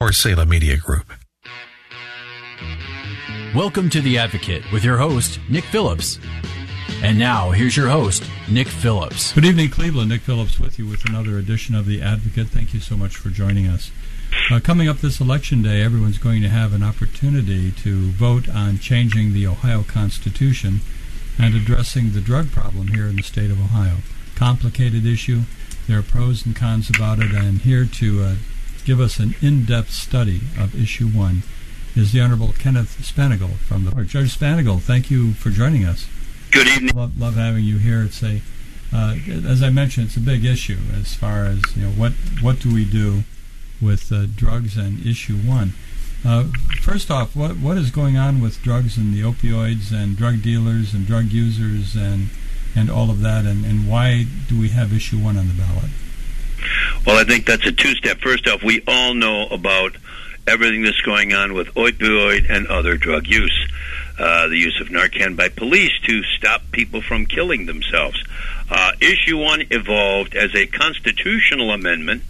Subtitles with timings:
[0.00, 1.12] Or Salem Media Group.
[3.54, 6.18] Welcome to The Advocate with your host, Nick Phillips.
[7.00, 9.32] And now, here's your host, Nick Phillips.
[9.32, 10.10] Good evening, Cleveland.
[10.10, 12.48] Nick Phillips with you with another edition of The Advocate.
[12.48, 13.92] Thank you so much for joining us.
[14.50, 18.78] Uh, coming up this election day, everyone's going to have an opportunity to vote on
[18.78, 20.80] changing the Ohio Constitution
[21.38, 23.98] and addressing the drug problem here in the state of Ohio.
[24.34, 25.42] Complicated issue.
[25.86, 28.34] There are pros and cons about it, and here to uh,
[28.84, 31.42] give us an in-depth study of issue one
[31.96, 34.08] is the Honorable Kenneth Spanagel from the Court.
[34.08, 36.06] Judge Spanagel, thank you for joining us.
[36.50, 36.94] Good evening.
[36.94, 38.02] Love, love having you here.
[38.02, 38.42] It's a,
[38.92, 42.60] uh, as I mentioned, it's a big issue as far as you know what what
[42.60, 43.24] do we do
[43.80, 45.72] with uh, drugs and issue one.
[46.24, 46.44] Uh,
[46.80, 50.94] first off, what what is going on with drugs and the opioids and drug dealers
[50.94, 52.28] and drug users and
[52.76, 55.90] and all of that, and, and why do we have issue one on the ballot?
[57.06, 58.18] Well, I think that's a two step.
[58.18, 59.96] First off, we all know about
[60.46, 63.68] everything that's going on with opioid and other drug use.
[64.18, 68.22] Uh, the use of Narcan by police to stop people from killing themselves.
[68.70, 72.22] Uh, issue one evolved as a constitutional amendment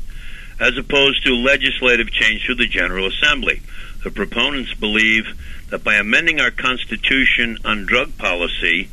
[0.58, 3.60] as opposed to legislative change through the General Assembly.
[4.02, 5.26] The proponents believe
[5.70, 8.88] that by amending our Constitution on drug policy,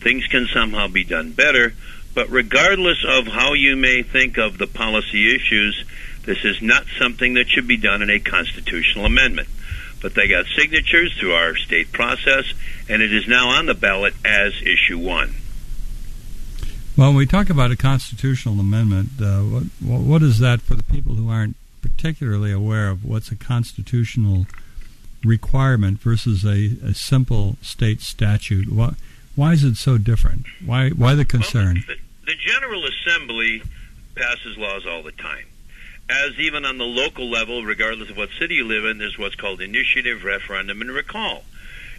[0.00, 1.74] things can somehow be done better.
[2.14, 5.84] But regardless of how you may think of the policy issues,
[6.24, 9.48] this is not something that should be done in a constitutional amendment
[10.00, 12.52] but they got signatures through our state process,
[12.88, 15.34] and it is now on the ballot as issue one.
[16.96, 20.82] Well, when we talk about a constitutional amendment, uh, what, what is that for the
[20.82, 24.46] people who aren't particularly aware of what's a constitutional
[25.24, 28.70] requirement versus a, a simple state statute?
[28.70, 28.94] Why,
[29.36, 30.46] why is it so different?
[30.64, 31.84] Why, why the concern?
[31.86, 33.62] Well, the, the General Assembly
[34.14, 35.46] passes laws all the time
[36.10, 39.36] as even on the local level, regardless of what city you live in, there's what's
[39.36, 41.44] called initiative, referendum, and recall.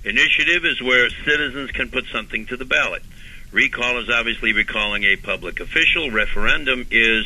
[0.03, 3.03] Initiative is where citizens can put something to the ballot.
[3.51, 6.11] Recall is obviously recalling a public official.
[6.11, 7.25] Referendum is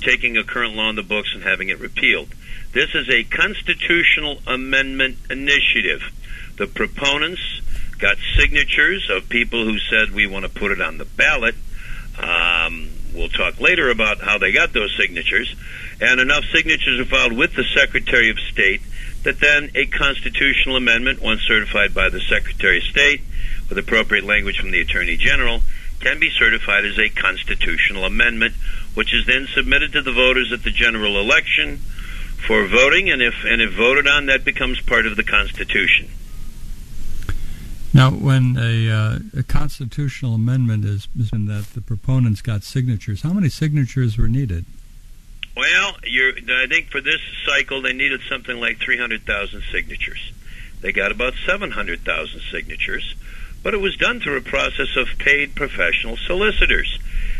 [0.00, 2.28] taking a current law in the books and having it repealed.
[2.72, 6.02] This is a constitutional amendment initiative.
[6.56, 7.60] The proponents
[8.04, 11.54] got signatures of people who said we want to put it on the ballot.
[12.18, 15.56] Um, we'll talk later about how they got those signatures
[16.02, 18.82] and enough signatures are filed with the Secretary of State
[19.22, 23.22] that then a constitutional amendment, once certified by the Secretary of State
[23.70, 25.62] with appropriate language from the Attorney General,
[26.00, 28.52] can be certified as a constitutional amendment,
[28.92, 31.78] which is then submitted to the voters at the general election
[32.46, 36.10] for voting, and if and if voted on, that becomes part of the Constitution.
[37.94, 43.32] Now, when a, uh, a constitutional amendment is, is that the proponents got signatures, how
[43.32, 44.64] many signatures were needed?
[45.56, 50.32] Well, I think for this cycle they needed something like 300,000 signatures.
[50.80, 53.14] They got about 700,000 signatures,
[53.62, 56.98] but it was done through a process of paid professional solicitors.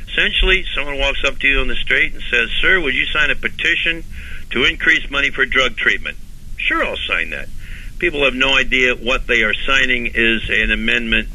[0.08, 3.30] Essentially, someone walks up to you on the street and says, Sir, would you sign
[3.30, 4.04] a petition
[4.50, 6.16] to increase money for drug treatment?
[6.56, 7.48] Sure, I'll sign that.
[8.04, 11.26] People have no idea what they are signing is an amendment,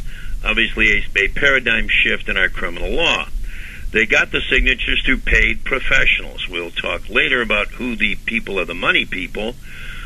[0.45, 3.27] obviously a, a paradigm shift in our criminal law.
[3.89, 6.47] They got the signatures through paid professionals.
[6.47, 9.55] We'll talk later about who the people are the money people,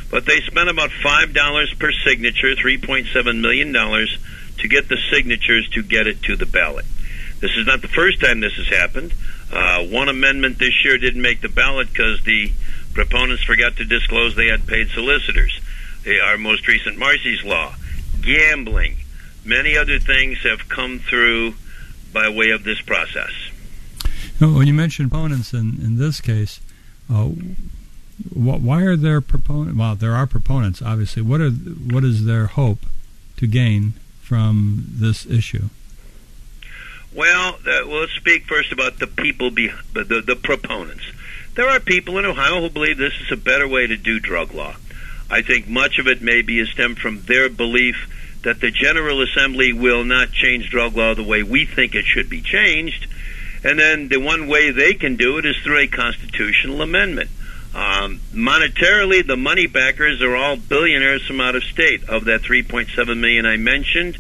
[0.10, 6.08] but they spent about $5 per signature, $3.7 million, to get the signatures to get
[6.08, 6.86] it to the ballot.
[7.42, 9.14] This is not the first time this has happened.
[9.52, 12.54] Uh, one amendment this year didn't make the ballot because the
[12.94, 15.60] proponents forgot to disclose they had paid solicitors.
[16.04, 17.76] They, our most recent Marsy's Law,
[18.22, 18.98] gambling,
[19.46, 21.56] many other things have come through
[22.12, 23.32] by way of this process.
[24.40, 26.60] When you mention opponents in, in this case,
[27.12, 27.30] uh,
[28.34, 29.78] why are there proponents?
[29.78, 31.22] Well, there are proponents, obviously.
[31.22, 32.80] What are what is their hope
[33.38, 35.70] to gain from this issue?
[37.14, 41.04] Well, uh, well, let's speak first about the people, be, the, the proponents.
[41.56, 44.54] There are people in Ohio who believe this is a better way to do drug
[44.54, 44.76] law.
[45.30, 47.96] I think much of it may be stemmed from their belief
[48.44, 52.30] that the General Assembly will not change drug law the way we think it should
[52.30, 53.08] be changed,
[53.64, 57.30] and then the one way they can do it is through a constitutional amendment.
[57.74, 62.08] Um, monetarily, the money backers are all billionaires from out of state.
[62.08, 64.18] Of that 3.7 million I mentioned,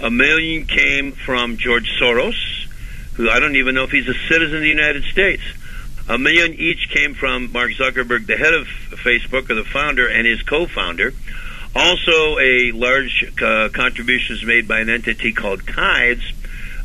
[0.00, 2.66] a million came from George Soros,
[3.14, 5.42] who I don't even know if he's a citizen of the United States.
[6.08, 10.26] A million each came from Mark Zuckerberg, the head of Facebook, or the founder, and
[10.26, 11.12] his co-founder.
[11.76, 16.32] Also, a large uh, contribution is made by an entity called Tides.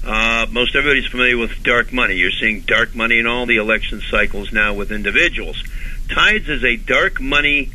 [0.05, 2.15] Uh, most everybody's familiar with dark money.
[2.15, 5.63] You're seeing dark money in all the election cycles now with individuals.
[6.09, 7.71] Tides is a dark money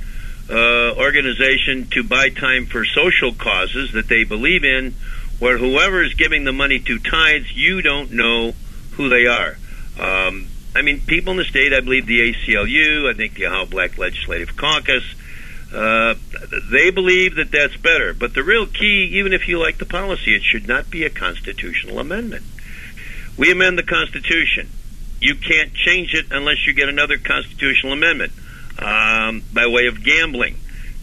[0.51, 4.95] uh, organization to buy time for social causes that they believe in,
[5.39, 8.53] where whoever is giving the money to Tides, you don't know
[8.93, 9.57] who they are.
[9.99, 10.47] Um,
[10.79, 13.99] I mean, people in the state, I believe the ACLU, I think the Ohio Black
[13.99, 15.03] Legislative Caucus,
[15.75, 16.15] uh,
[16.71, 18.15] they believe that that's better.
[18.15, 21.11] But the real key, even if you like the policy, it should not be a
[21.11, 22.45] constitutional amendment.
[23.37, 24.69] We amend the Constitution.
[25.21, 28.33] You can't change it unless you get another constitutional amendment
[28.79, 30.59] um, by way of gambling.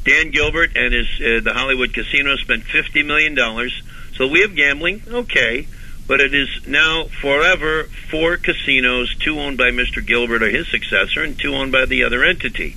[0.06, 3.84] Dan Gilbert and his uh, the Hollywood casino spent fifty million dollars.
[4.16, 5.68] So we have gambling, okay,
[6.08, 10.06] but it is now forever four casinos, two owned by Mr.
[10.06, 12.76] Gilbert or his successor, and two owned by the other entity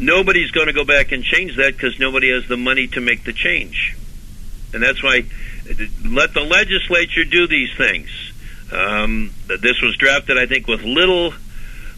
[0.00, 3.24] nobody's going to go back and change that because nobody has the money to make
[3.24, 3.96] the change.
[4.72, 5.24] And that's why
[6.04, 8.08] let the legislature do these things.
[8.72, 11.34] Um, this was drafted, I think, with little,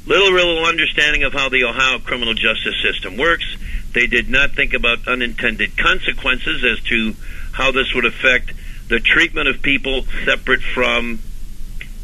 [0.07, 3.57] little real understanding of how the Ohio criminal justice system works.
[3.93, 7.15] They did not think about unintended consequences as to
[7.53, 8.53] how this would affect
[8.93, 11.19] the treatment of people separate from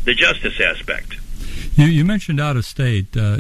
[0.05, 1.19] the justice aspect.
[1.75, 3.15] You, you mentioned out of state.
[3.15, 3.37] Uh,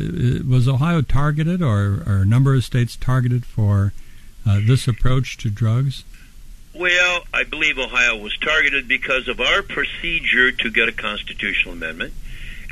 [0.47, 3.95] was Ohio targeted, or, or, a number of states targeted for
[4.47, 6.05] uh, this approach to drugs?
[6.75, 12.12] Well, I believe Ohio was targeted because of our procedure to get a constitutional amendment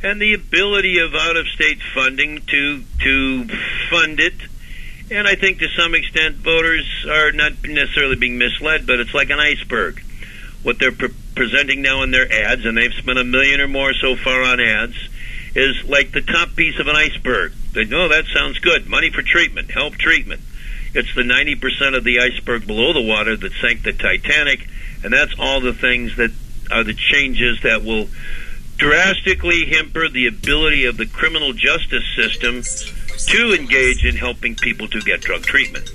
[0.04, 3.48] and the ability of out of state funding to to
[3.88, 4.34] fund it.
[5.10, 9.30] And I think to some extent voters are not necessarily being misled, but it's like
[9.30, 10.02] an iceberg.
[10.66, 13.94] What they're pre- presenting now in their ads, and they've spent a million or more
[13.94, 14.96] so far on ads,
[15.54, 17.52] is like the top piece of an iceberg.
[17.72, 18.88] They know oh, that sounds good.
[18.88, 20.40] Money for treatment, help treatment.
[20.92, 24.66] It's the 90% of the iceberg below the water that sank the Titanic,
[25.04, 26.32] and that's all the things that
[26.72, 28.08] are the changes that will
[28.76, 32.62] drastically hamper the ability of the criminal justice system
[33.28, 35.92] to engage in helping people to get drug treatment.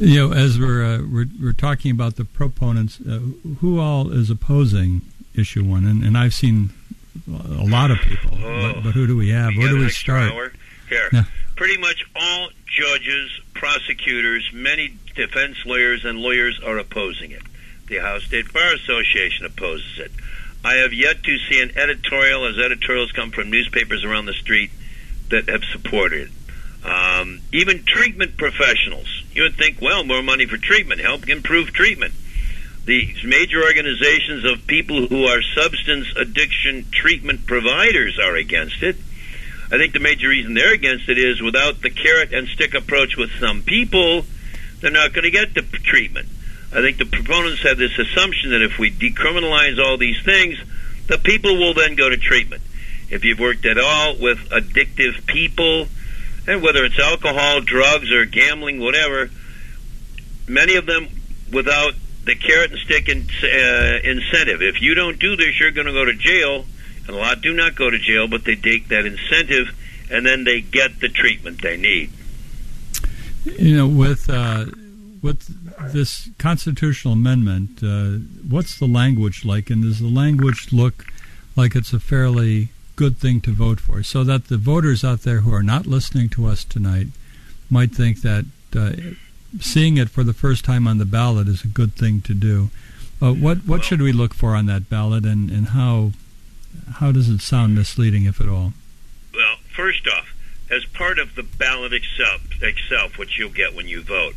[0.00, 3.20] You know, as we're uh, we're, we're, talking about the proponents, uh,
[3.60, 5.02] who all is opposing
[5.34, 5.84] issue one?
[5.84, 6.70] And, and I've seen
[7.28, 8.30] a lot of people.
[8.42, 9.52] Oh, but, but, who do we have?
[9.56, 10.32] Where do we start?
[10.32, 10.52] Hour?
[10.88, 11.24] Here, yeah.
[11.56, 17.42] pretty much all judges, prosecutors, many defense lawyers, and lawyers are opposing it.
[17.86, 20.12] The Ohio State Bar Association opposes it.
[20.64, 24.70] I have yet to see an editorial, as editorials come from newspapers around the street,
[25.30, 26.30] that have supported it.
[26.84, 29.08] Um, even treatment professionals.
[29.32, 32.12] You would think, well, more money for treatment, help improve treatment
[32.84, 38.96] These major organizations of people who are substance addiction treatment providers are against it.
[39.72, 43.16] I think the major reason they're against it is without the carrot and stick approach
[43.16, 44.26] with some people,
[44.80, 46.28] they're not going to get the treatment.
[46.74, 50.58] I think the proponents have this assumption that if we decriminalize all these things,
[51.06, 52.62] the people will then go to treatment.
[53.08, 55.86] If you've worked at all with addictive people,
[56.46, 59.30] and whether it's alcohol, drugs, or gambling, whatever,
[60.46, 61.08] many of them
[61.52, 64.62] without the carrot and stick in, uh, incentive.
[64.62, 66.64] If you don't do this, you're going to go to jail.
[67.06, 69.68] And a lot do not go to jail, but they take that incentive
[70.10, 72.10] and then they get the treatment they need.
[73.44, 74.66] You know, with uh,
[75.22, 81.06] with this constitutional amendment, uh, what's the language like, and does the language look
[81.56, 85.40] like it's a fairly good thing to vote for, so that the voters out there
[85.40, 87.08] who are not listening to us tonight
[87.70, 88.46] might think that
[88.76, 88.92] uh,
[89.60, 92.70] seeing it for the first time on the ballot is a good thing to do.
[93.22, 96.12] Uh, what what well, should we look for on that ballot, and, and how
[96.94, 98.72] how does it sound misleading, if at all?
[99.34, 100.34] Well, first off,
[100.70, 104.34] as part of the ballot itself, itself, which you'll get when you vote,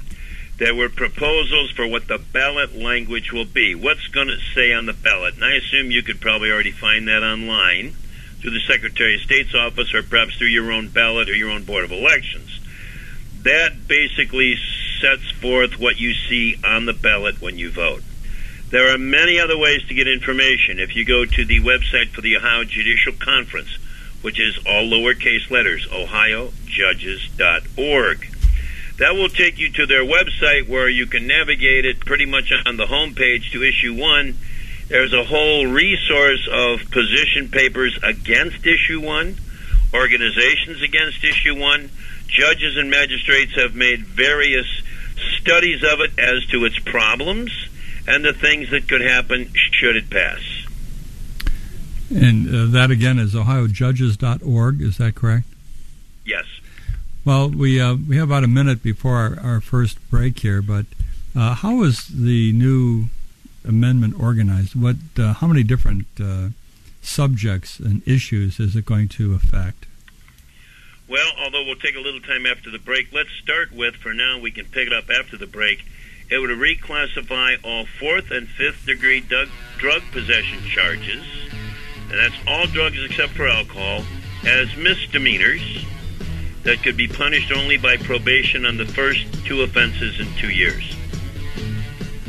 [0.57, 3.75] there were proposals for what the ballot language will be.
[3.75, 5.35] What's going to say on the ballot?
[5.35, 7.95] And I assume you could probably already find that online
[8.41, 11.63] through the Secretary of State's office, or perhaps through your own ballot or your own
[11.63, 12.59] Board of Elections.
[13.43, 14.57] That basically
[15.01, 18.03] sets forth what you see on the ballot when you vote.
[18.69, 20.79] There are many other ways to get information.
[20.79, 23.77] If you go to the website for the Ohio Judicial Conference,
[24.21, 28.33] which is all lowercase letters, ohiojudges.org,
[28.97, 32.77] that will take you to their website where you can navigate it pretty much on
[32.77, 34.37] the home page to issue one.
[34.87, 39.37] There's a whole resource of position papers against issue one
[39.93, 41.89] organizations against issue one.
[42.27, 44.67] Judges and magistrates have made various
[45.39, 47.51] studies of it as to its problems
[48.07, 50.41] and the things that could happen should it pass.
[52.09, 55.45] And uh, that again is ohiojudges.org, is that correct?
[56.25, 56.45] Yes.
[57.25, 60.85] Well, we uh, we have about a minute before our, our first break here, but
[61.35, 63.09] uh, how is the new
[63.67, 64.75] amendment organized?
[64.75, 66.49] What, uh, how many different uh,
[67.01, 69.85] subjects and issues is it going to affect?
[71.07, 74.39] Well, although we'll take a little time after the break, let's start with, for now,
[74.39, 75.85] we can pick it up after the break.
[76.29, 79.47] It would reclassify all fourth and fifth degree drug,
[79.77, 81.23] drug possession charges,
[82.09, 84.03] and that's all drugs except for alcohol,
[84.45, 85.85] as misdemeanors
[86.63, 90.96] that could be punished only by probation on the first two offenses in two years.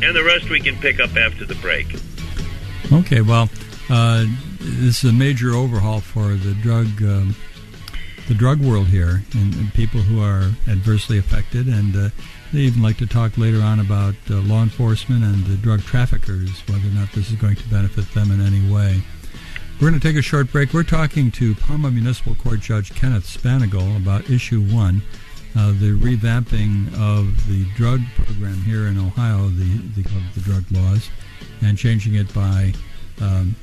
[0.03, 1.87] And the rest we can pick up after the break.
[2.93, 3.51] Okay, well,
[3.91, 4.25] uh,
[4.61, 7.35] this is a major overhaul for the drug um,
[8.29, 12.11] the drug world here and, and, people who are adversely affected, and uh,
[12.53, 16.61] they even like to talk later on about uh, law enforcement and the drug traffickers,
[16.69, 19.01] whether or not this is going to benefit them in any way.
[19.81, 20.75] We're going to take a short break.
[20.75, 25.03] We're talking to Parma Municipal Court Judge Kenneth Spanagel about issue one,
[25.59, 30.03] uh, the revamping of the drug program here in Ohio, the, the,
[30.35, 31.11] the drug laws,
[31.63, 32.73] and changing it by
[33.21, 33.57] um,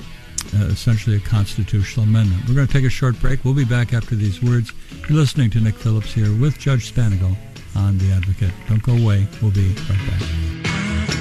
[0.54, 2.46] uh, essentially a constitutional amendment.
[2.46, 3.44] We're going to take a short break.
[3.44, 4.72] We'll be back after these words.
[5.08, 7.34] You're listening to Nick Phillips here with Judge Spanagel
[7.74, 8.52] on The Advocate.
[8.68, 9.26] Don't go away.
[9.40, 11.15] We'll be right back.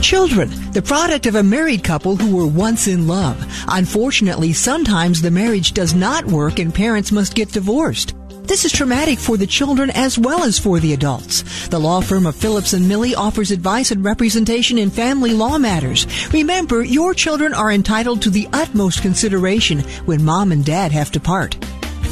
[0.00, 3.36] Children, the product of a married couple who were once in love.
[3.68, 8.14] Unfortunately, sometimes the marriage does not work and parents must get divorced.
[8.44, 11.66] This is traumatic for the children as well as for the adults.
[11.68, 16.06] The law firm of Phillips and Millie offers advice and representation in family law matters.
[16.32, 21.18] Remember, your children are entitled to the utmost consideration when mom and dad have to
[21.18, 21.56] part.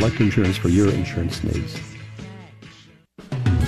[0.01, 1.79] Insurance for your insurance needs.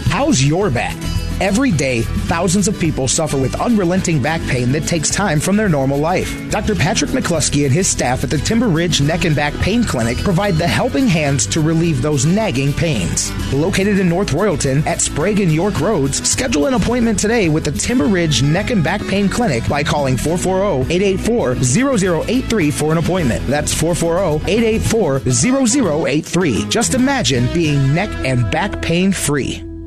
[0.08, 0.98] How's your back?
[1.42, 5.68] Every day, thousands of people suffer with unrelenting back pain that takes time from their
[5.68, 6.32] normal life.
[6.52, 6.76] Dr.
[6.76, 10.54] Patrick McCluskey and his staff at the Timber Ridge Neck and Back Pain Clinic provide
[10.56, 13.32] the helping hands to relieve those nagging pains.
[13.54, 17.72] Located in North Royalton at Sprague and York Roads, schedule an appointment today with the
[17.72, 23.48] Timber Ridge Neck and Back Pain Clinic by calling 440-884-0083 for an appointment.
[23.48, 26.70] That's 440-884-0083.
[26.70, 29.64] Just imagine being neck and back pain free.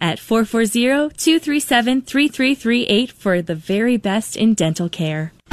[0.00, 5.32] At 440-237-3338 for the very best in dental care.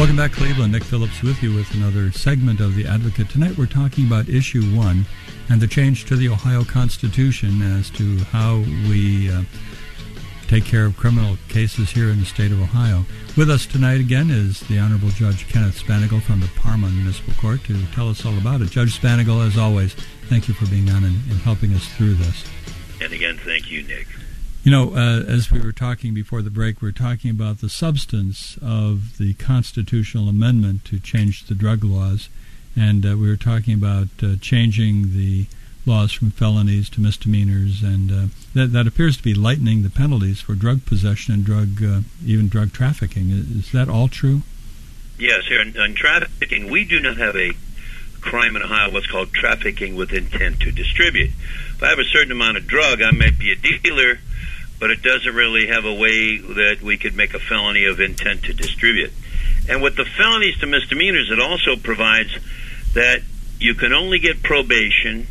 [0.00, 0.72] Welcome back, Cleveland.
[0.72, 3.28] Nick Phillips with you with another segment of The Advocate.
[3.28, 5.04] Tonight we're talking about Issue 1
[5.50, 9.42] and the change to the Ohio Constitution as to how we uh,
[10.48, 13.04] take care of criminal cases here in the state of Ohio.
[13.36, 17.62] With us tonight again is the Honorable Judge Kenneth Spanagel from the Parma Municipal Court
[17.64, 18.70] to tell us all about it.
[18.70, 19.92] Judge Spanagel, as always,
[20.30, 22.46] thank you for being on and, and helping us through this.
[23.02, 24.06] And again, thank you, Nick.
[24.62, 27.70] You know, uh, as we were talking before the break, we are talking about the
[27.70, 32.28] substance of the constitutional amendment to change the drug laws,
[32.76, 35.46] and uh, we were talking about uh, changing the
[35.86, 40.42] laws from felonies to misdemeanors, and uh, that, that appears to be lightening the penalties
[40.42, 43.30] for drug possession and drug, uh, even drug trafficking.
[43.30, 44.42] Is, that all true?
[45.18, 47.52] Yes, here in, in trafficking, we do not have a
[48.20, 51.30] crime in Ohio what's called trafficking with intent to distribute.
[51.80, 54.18] If I have a certain amount of drug, I might be a dealer
[54.80, 58.44] but it doesn't really have a way that we could make a felony of intent
[58.44, 59.12] to distribute.
[59.68, 62.30] And with the felonies to misdemeanors, it also provides
[62.94, 63.20] that
[63.60, 65.26] you can only get probation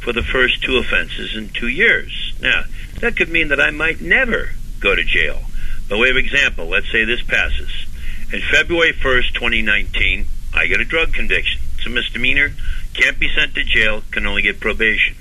[0.00, 2.32] for the first two offenses in two years.
[2.40, 2.64] Now,
[3.00, 5.42] that could mean that I might never go to jail.
[5.90, 7.86] By way of example, let's say this passes.
[8.32, 11.60] In February 1st, 2019, I get a drug conviction.
[11.76, 12.52] It's a misdemeanor,
[12.94, 15.14] can't be sent to jail, can only get probation.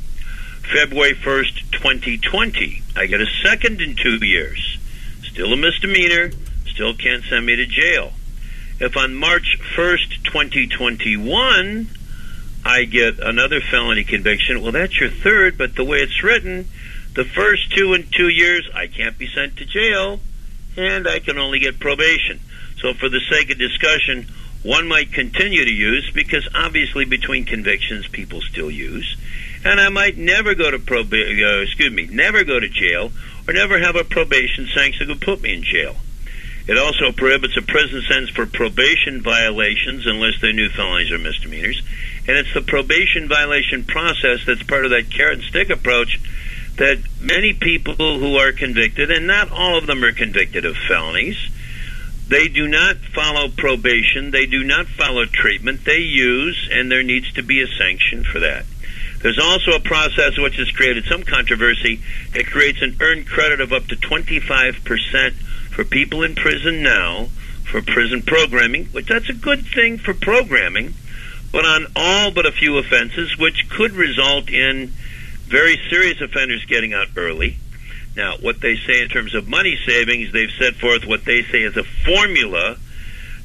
[0.74, 2.84] February 1st, 2020.
[2.96, 4.78] I get a second in two years.
[5.24, 6.32] Still a misdemeanor,
[6.68, 8.12] still can't send me to jail.
[8.80, 11.88] If on March 1st, 2021,
[12.66, 16.68] I get another felony conviction, well, that's your third, but the way it's written,
[17.14, 20.20] the first two in two years, I can't be sent to jail,
[20.76, 22.42] and I can only get probation.
[22.82, 24.28] So, for the sake of discussion,
[24.64, 29.16] one might continue to use because obviously between convictions people still use
[29.64, 31.44] and I might never go to probation.
[31.44, 33.12] Uh, excuse me, never go to jail,
[33.48, 35.96] or never have a probation sanction that could put me in jail.
[36.68, 41.82] It also prohibits a prison sentence for probation violations unless they're new felonies or misdemeanors.
[42.28, 46.20] And it's the probation violation process that's part of that carrot and stick approach
[46.76, 51.38] that many people who are convicted, and not all of them are convicted of felonies,
[52.28, 57.32] they do not follow probation, they do not follow treatment, they use, and there needs
[57.34, 58.66] to be a sanction for that.
[59.22, 62.02] There's also a process which has created some controversy.
[62.34, 65.34] It creates an earned credit of up to 25%
[65.72, 67.30] for people in prison now
[67.70, 70.94] for prison programming, which that's a good thing for programming,
[71.52, 74.88] but on all but a few offenses, which could result in
[75.46, 77.58] very serious offenders getting out early.
[78.16, 81.62] Now, what they say in terms of money savings, they've set forth what they say
[81.62, 82.78] is a formula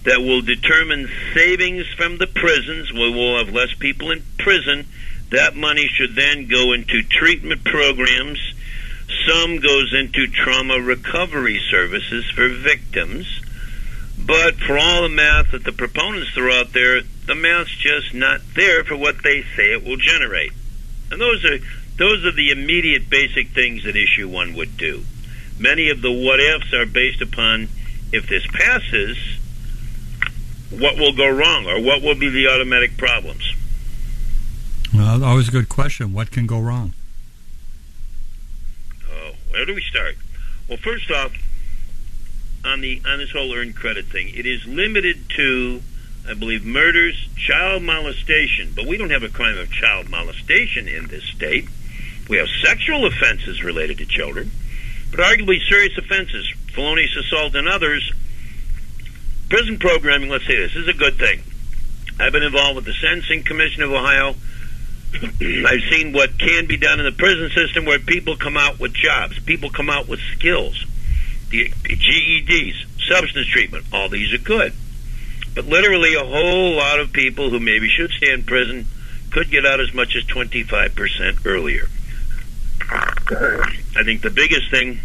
[0.05, 2.93] that will determine savings from the prisons.
[2.93, 4.87] We will have less people in prison
[5.33, 8.39] that money should then go into treatment programs.
[9.27, 13.41] Some goes into trauma recovery services for victims.
[14.19, 18.41] But for all the math that the proponents throw out there, the math's just not
[18.55, 20.53] there for what they say it will generate.
[21.11, 21.59] And those are
[21.97, 25.05] those are the immediate basic things that issue one would do.
[25.59, 27.69] Many of the what ifs are based upon
[28.13, 29.17] if this passes,
[30.71, 33.55] what will go wrong or what will be the automatic problems.
[34.95, 36.13] Well, always a good question.
[36.13, 36.95] What can go wrong?
[39.11, 40.17] Oh, where do we start?
[40.69, 41.33] Well, first off,
[42.65, 45.83] on the on this whole earned credit thing, it is limited to,
[46.29, 48.73] I believe, murders, child molestation.
[48.77, 51.69] But we don't have a crime of child molestation in this state.
[52.29, 54.51] We have sexual offenses related to children,
[55.11, 58.13] but arguably serious offenses, felonious assault, and others.
[59.49, 60.29] Prison programming.
[60.29, 61.43] Let's say this, this is a good thing.
[62.21, 64.35] I've been involved with the Sentencing Commission of Ohio
[65.23, 68.95] I've seen what can be done in the prison system where people come out with
[68.95, 70.87] jobs, people come out with skills,
[71.51, 74.73] the GEDs, substance treatment, all these are good.
[75.55, 78.87] But literally, a whole lot of people who maybe should stay in prison
[79.31, 81.89] could get out as much as 25% earlier.
[82.91, 85.01] I think the biggest thing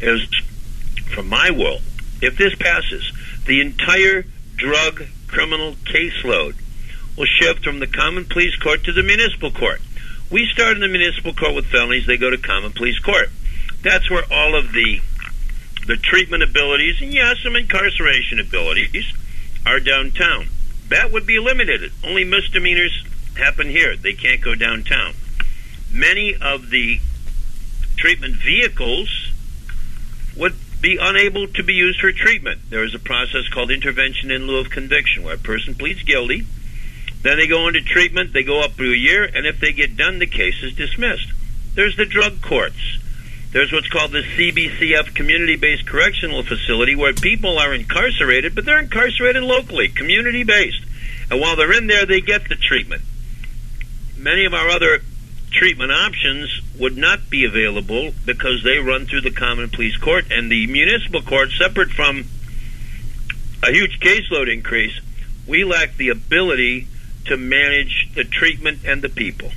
[0.00, 0.26] is,
[1.12, 1.82] from my world,
[2.22, 3.12] if this passes,
[3.46, 4.24] the entire
[4.56, 6.54] drug criminal caseload
[7.20, 9.82] will shift from the common pleas court to the municipal court.
[10.30, 13.28] We start in the municipal court with felonies, they go to common pleas court.
[13.82, 15.02] That's where all of the
[15.86, 19.12] the treatment abilities and yes, some incarceration abilities
[19.66, 20.46] are downtown.
[20.88, 21.92] That would be eliminated.
[22.02, 23.04] Only misdemeanors
[23.36, 23.96] happen here.
[23.96, 25.12] They can't go downtown.
[25.92, 27.00] Many of the
[27.96, 29.32] treatment vehicles
[30.36, 32.60] would be unable to be used for treatment.
[32.70, 36.46] There is a process called intervention in lieu of conviction where a person pleads guilty
[37.22, 39.96] then they go into treatment, they go up through a year, and if they get
[39.96, 41.32] done, the case is dismissed.
[41.74, 42.98] There's the drug courts.
[43.52, 48.78] There's what's called the CBCF Community Based Correctional Facility where people are incarcerated, but they're
[48.78, 50.82] incarcerated locally, community based.
[51.30, 53.02] And while they're in there, they get the treatment.
[54.16, 55.00] Many of our other
[55.50, 60.50] treatment options would not be available because they run through the common pleas court and
[60.50, 62.24] the municipal court, separate from
[63.62, 65.00] a huge caseload increase,
[65.46, 66.86] we lack the ability
[67.26, 69.52] to manage the treatment and the people.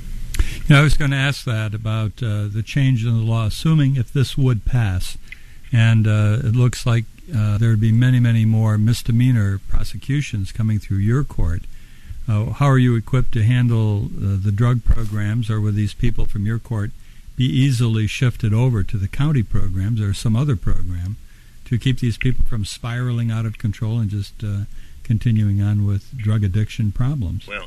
[0.66, 3.46] You know, I was going to ask that about uh, the change in the law,
[3.46, 5.18] assuming if this would pass,
[5.72, 10.78] and uh, it looks like uh, there would be many, many more misdemeanor prosecutions coming
[10.78, 11.62] through your court.
[12.26, 16.24] Uh, how are you equipped to handle uh, the drug programs, or would these people
[16.24, 16.90] from your court
[17.36, 21.16] be easily shifted over to the county programs or some other program
[21.64, 24.60] to keep these people from spiraling out of control and just uh,
[25.04, 27.46] continuing on with drug addiction problems?
[27.46, 27.66] Well,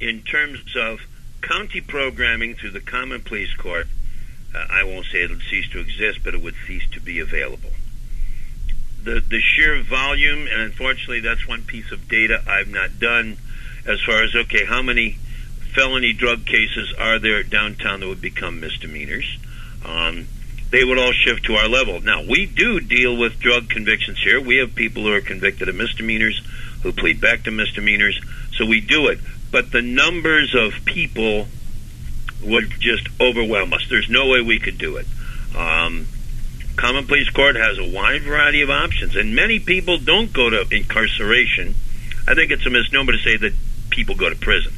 [0.00, 1.00] in terms of
[1.42, 3.86] county programming through the Common Pleas Court,
[4.54, 7.18] uh, I won't say it would cease to exist, but it would cease to be
[7.18, 7.70] available.
[9.02, 13.38] The the sheer volume, and unfortunately, that's one piece of data I've not done
[13.86, 15.18] as far as okay, how many
[15.74, 19.38] felony drug cases are there downtown that would become misdemeanors?
[19.84, 20.26] Um,
[20.70, 22.00] they would all shift to our level.
[22.00, 24.40] Now, we do deal with drug convictions here.
[24.40, 26.42] We have people who are convicted of misdemeanors
[26.86, 28.20] who plead back to misdemeanors,
[28.56, 29.18] so we do it
[29.50, 31.46] but the numbers of people
[32.42, 33.86] would just overwhelm us.
[33.88, 35.06] There's no way we could do it.
[35.56, 36.06] Um,
[36.76, 40.66] Common Pleas Court has a wide variety of options, and many people don't go to
[40.70, 41.74] incarceration.
[42.28, 43.54] I think it's a misnomer to say that
[43.88, 44.72] people go to prison.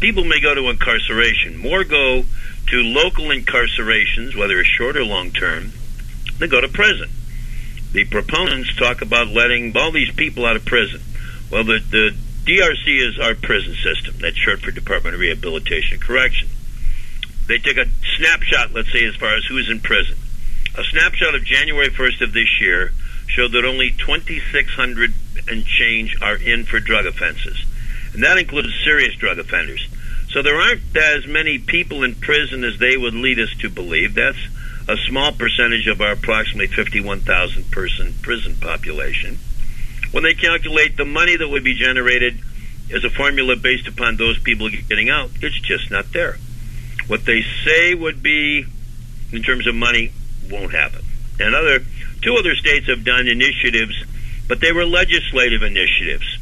[0.00, 1.56] People may go to incarceration.
[1.56, 2.24] More go
[2.66, 5.72] to local incarcerations, whether it's short or long term,
[6.38, 7.08] than go to prison.
[7.92, 11.00] The proponents talk about letting all these people out of prison.
[11.50, 14.16] Well, the, the DRC is our prison system.
[14.20, 16.48] That's short for Department of Rehabilitation and Correction.
[17.46, 20.16] They took a snapshot, let's say, as far as who's in prison.
[20.76, 22.92] A snapshot of January 1st of this year
[23.26, 25.14] showed that only 2,600
[25.48, 27.64] and change are in for drug offenses.
[28.12, 29.88] And that includes serious drug offenders.
[30.30, 34.14] So there aren't as many people in prison as they would lead us to believe.
[34.14, 34.38] That's
[34.86, 39.38] a small percentage of our approximately 51,000 person prison population
[40.12, 42.38] when they calculate the money that would be generated
[42.92, 46.38] as a formula based upon those people getting out, it's just not there.
[47.06, 48.66] What they say would be
[49.32, 50.12] in terms of money
[50.50, 51.02] won't happen.
[51.40, 51.84] And other
[52.22, 54.04] two other states have done initiatives,
[54.48, 56.38] but they were legislative initiatives.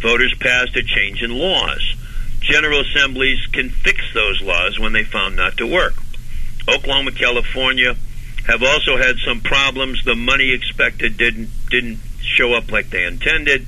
[0.00, 1.96] Voters passed a change in laws.
[2.40, 5.94] General assemblies can fix those laws when they found not to work.
[6.68, 7.96] Oklahoma, California
[8.46, 10.04] have also had some problems.
[10.04, 13.66] The money expected didn't didn't show up like they intended.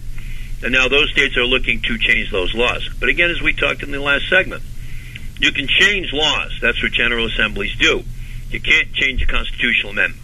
[0.63, 2.89] And now those states are looking to change those laws.
[3.01, 4.63] But again, as we talked in the last segment,
[5.39, 6.59] you can change laws.
[6.61, 8.05] That's what General Assemblies do.
[8.51, 10.23] You can't change a constitutional amendment.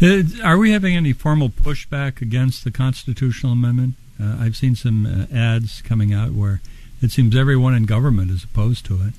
[0.00, 3.94] Uh, are we having any formal pushback against the constitutional amendment?
[4.20, 6.60] Uh, I've seen some uh, ads coming out where
[7.02, 9.14] it seems everyone in government is opposed to it.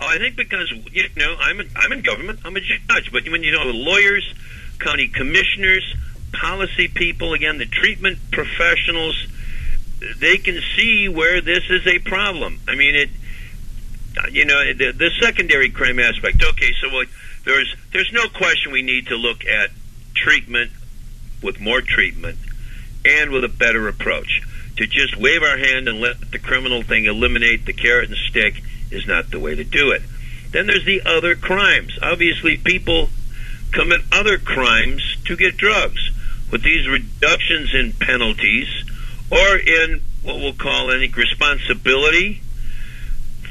[0.00, 2.40] Oh, I think because you know I'm a, I'm in government.
[2.44, 4.34] I'm a judge, but when you know the lawyers,
[4.80, 5.94] county commissioners,
[6.32, 9.26] policy people, again, the treatment professionals,
[10.18, 12.58] they can see where this is a problem.
[12.66, 13.10] I mean, it,
[14.32, 16.42] you know, the, the secondary crime aspect.
[16.42, 16.88] Okay, so
[17.44, 19.70] there's there's no question we need to look at
[20.14, 20.70] treatment
[21.42, 22.38] with more treatment
[23.04, 24.42] and with a better approach.
[24.76, 28.62] To just wave our hand and let the criminal thing eliminate the carrot and stick
[28.90, 30.02] is not the way to do it.
[30.52, 31.98] Then there's the other crimes.
[32.02, 33.10] Obviously, people
[33.72, 36.10] commit other crimes to get drugs.
[36.50, 38.68] With these reductions in penalties
[39.30, 42.42] or in what we'll call any responsibility,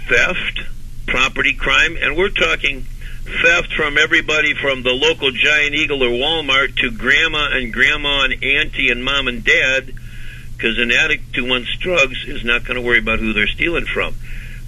[0.10, 0.60] theft,
[1.08, 2.86] property crime, and we're talking
[3.44, 8.44] theft from everybody from the local Giant Eagle or Walmart to grandma and grandma and
[8.44, 9.94] auntie and mom and dad,
[10.56, 13.86] because an addict who wants drugs is not going to worry about who they're stealing
[13.86, 14.16] from.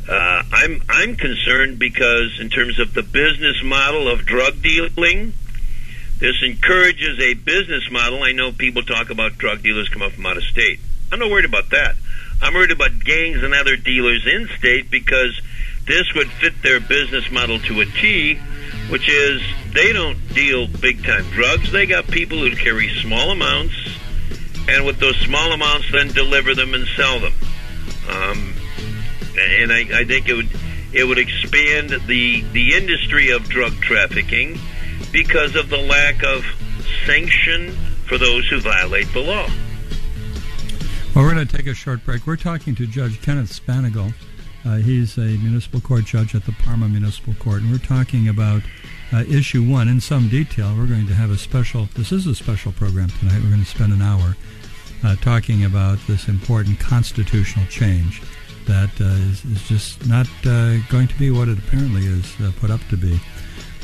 [0.10, 5.34] Uh, I'm I'm concerned because in terms of the business model of drug dealing,
[6.22, 8.22] this encourages a business model.
[8.22, 10.80] I know people talk about drug dealers come up from out of state.
[11.12, 11.96] I'm not worried about that.
[12.44, 15.42] I'm worried about gangs and other dealers in state because
[15.88, 18.36] this would fit their business model to a T,
[18.90, 19.42] which is
[19.74, 21.72] they don't deal big time drugs.
[21.72, 23.74] They got people who carry small amounts,
[24.70, 27.34] and with those small amounts, then deliver them and sell them.
[28.08, 28.54] Um,
[29.40, 30.50] and I, I think it would
[30.94, 34.60] it would expand the the industry of drug trafficking
[35.12, 36.46] because of the lack of
[37.06, 37.72] sanction
[38.08, 39.48] for those who violate the law.
[41.16, 42.26] Well, we're going to take a short break.
[42.26, 44.14] We're talking to Judge Kenneth Spanagel.
[44.64, 48.62] Uh, he's a municipal court judge at the Parma Municipal Court, and we're talking about
[49.12, 50.76] uh, issue one in some detail.
[50.78, 53.42] We're going to have a special, this is a special program tonight.
[53.42, 54.38] We're going to spend an hour
[55.04, 58.22] uh, talking about this important constitutional change
[58.68, 62.52] that uh, is, is just not uh, going to be what it apparently is uh,
[62.60, 63.20] put up to be.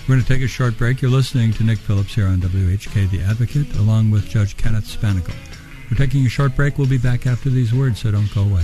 [0.08, 1.02] We're going to take a short break.
[1.02, 5.36] You're listening to Nick Phillips here on WHK The Advocate, along with Judge Kenneth Spanagel.
[5.92, 6.78] We're taking a short break.
[6.78, 8.64] We'll be back after these words, so don't go away.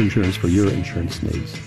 [0.00, 1.58] Insurance for your insurance needs.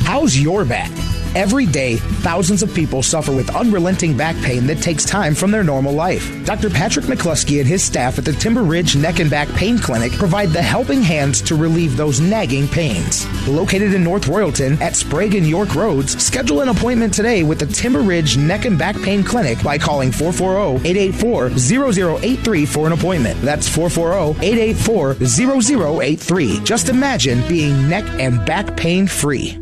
[0.00, 0.90] How's your back?
[1.34, 5.64] Every day, thousands of people suffer with unrelenting back pain that takes time from their
[5.64, 6.30] normal life.
[6.44, 6.68] Dr.
[6.68, 10.50] Patrick McCluskey and his staff at the Timber Ridge Neck and Back Pain Clinic provide
[10.50, 13.26] the helping hands to relieve those nagging pains.
[13.48, 17.64] Located in North Royalton at Sprague and York Roads, schedule an appointment today with the
[17.66, 23.40] Timber Ridge Neck and Back Pain Clinic by calling 440-884-0083 for an appointment.
[23.40, 26.62] That's 440-884-0083.
[26.62, 29.61] Just imagine being neck and back pain free.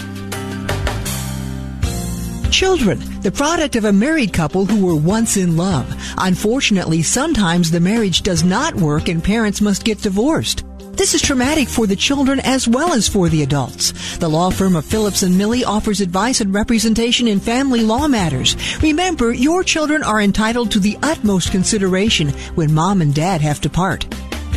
[2.61, 5.91] Children, the product of a married couple who were once in love.
[6.19, 10.63] Unfortunately, sometimes the marriage does not work and parents must get divorced.
[10.91, 14.15] This is traumatic for the children as well as for the adults.
[14.17, 18.55] The law firm of Phillips and Millie offers advice and representation in family law matters.
[18.83, 23.71] Remember, your children are entitled to the utmost consideration when mom and dad have to
[23.71, 24.03] part.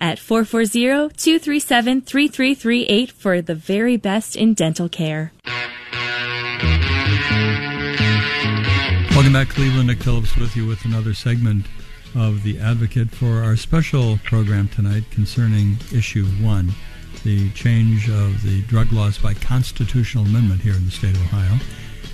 [0.00, 5.32] At 440-237-3338 for the very best in dental care.
[9.10, 9.86] Welcome back, Cleveland.
[9.86, 11.66] Nick Phillips with you with another segment
[12.16, 16.72] of The Advocate for our special program tonight concerning Issue 1,
[17.22, 21.58] the change of the drug laws by constitutional amendment here in the state of Ohio.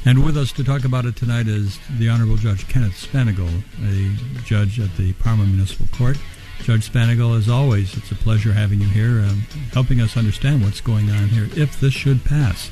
[0.04, 4.42] And with us to talk about it tonight is the Honorable Judge Kenneth Spanagel, a
[4.44, 6.16] judge at the Parma Municipal Court.
[6.62, 9.40] Judge Spanagel, as always, it's a pleasure having you here, um,
[9.73, 12.70] helping us understand what's going on here if this should pass.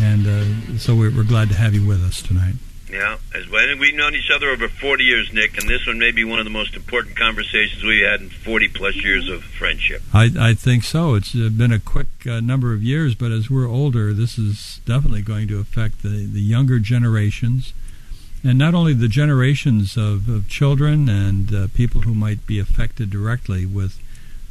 [0.00, 2.54] And uh, so we're, we're, glad to have you with us tonight.
[2.88, 6.12] Yeah, as well, we've known each other over 40 years, Nick, and this one may
[6.12, 10.02] be one of the most important conversations we've had in 40 plus years of friendship.
[10.14, 11.14] I, I think so.
[11.14, 15.22] It's been a quick uh, number of years, but as we're older, this is definitely
[15.22, 17.72] going to affect the, the younger generations
[18.46, 23.10] and not only the generations of, of children and uh, people who might be affected
[23.10, 24.00] directly with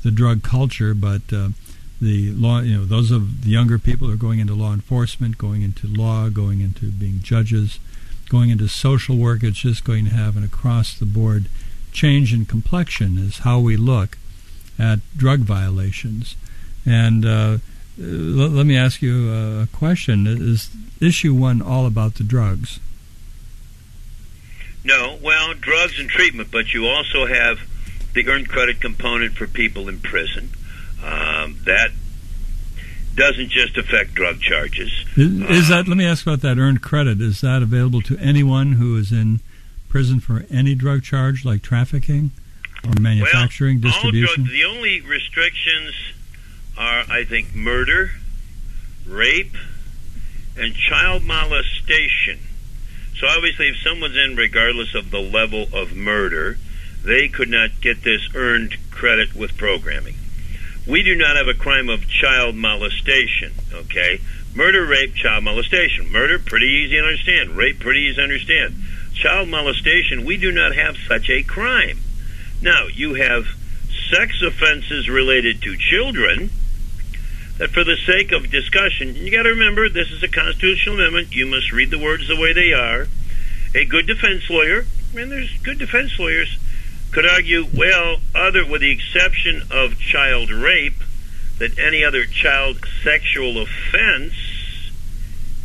[0.04, 1.50] the drug culture, but uh,
[2.02, 5.38] the law, you know, those of the younger people who are going into law enforcement,
[5.38, 7.80] going into law, going into being judges,
[8.28, 9.44] going into social work.
[9.44, 11.46] It's just going to have an across the board
[11.94, 14.18] change in complexion is how we look
[14.78, 16.36] at drug violations.
[16.86, 17.58] And uh,
[17.98, 22.80] let, let me ask you a question: Is issue one all about the drugs?
[24.86, 27.58] No, well, drugs and treatment, but you also have
[28.14, 30.52] the earned credit component for people in prison.
[31.04, 31.90] Um, that
[33.16, 34.92] doesn't just affect drug charges.
[35.18, 35.88] Is, is that?
[35.88, 37.20] Let me ask about that earned credit.
[37.20, 39.40] Is that available to anyone who is in
[39.90, 42.32] prison for any drug charge, like trafficking
[42.84, 44.44] or manufacturing, well, distribution?
[44.44, 45.96] Drug, the only restrictions
[46.78, 48.12] are, I think, murder,
[49.08, 49.56] rape,
[50.58, 52.40] and child molestation.
[53.26, 56.60] So obviously, if someone's in, regardless of the level of murder,
[57.04, 60.14] they could not get this earned credit with programming.
[60.86, 64.22] We do not have a crime of child molestation, okay?
[64.54, 66.12] Murder, rape, child molestation.
[66.12, 67.58] Murder, pretty easy to understand.
[67.58, 68.76] Rape, pretty easy to understand.
[69.16, 72.02] Child molestation, we do not have such a crime.
[72.62, 73.48] Now, you have
[74.12, 76.52] sex offenses related to children
[77.58, 81.34] that for the sake of discussion, you got to remember this is a constitutional amendment.
[81.34, 83.08] You must read the words the way they are.
[83.74, 86.58] A good defense lawyer, and there's good defense lawyers,
[87.12, 91.02] could argue, well, other with the exception of child rape,
[91.60, 94.34] that any other child sexual offense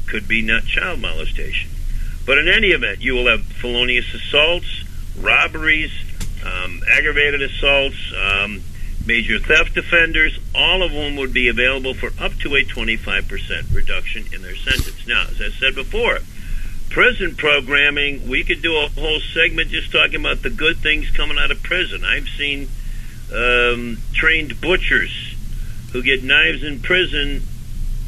[0.06, 1.70] could be not child molestation.
[2.24, 4.84] But in any event, you will have felonious assaults,
[5.18, 5.90] robberies,
[6.44, 8.62] um, aggravated assaults, um,
[9.06, 14.26] major theft offenders, all of them would be available for up to a 25% reduction
[14.32, 15.06] in their sentence.
[15.06, 16.18] Now, as I said before,
[16.90, 21.38] prison programming, we could do a whole segment just talking about the good things coming
[21.38, 22.04] out of prison.
[22.04, 22.68] I've seen
[23.34, 25.34] um, trained butchers
[25.92, 27.42] who get knives in prison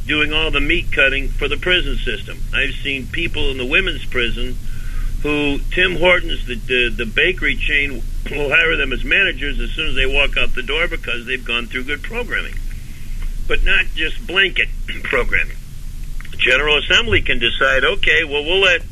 [0.07, 2.39] doing all the meat cutting for the prison system.
[2.53, 4.57] I've seen people in the women's prison
[5.23, 9.89] who Tim Hortons, the, the, the bakery chain, will hire them as managers as soon
[9.89, 12.55] as they walk out the door because they've gone through good programming.
[13.49, 14.69] But not just blanket
[15.03, 15.57] programming.
[16.39, 18.83] General Assembly can decide, okay, well, we'll let